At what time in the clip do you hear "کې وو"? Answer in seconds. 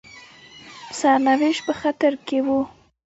2.27-2.61